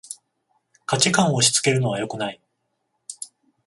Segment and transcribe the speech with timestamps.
[0.87, 2.41] 価値観を押しつけるのはよくない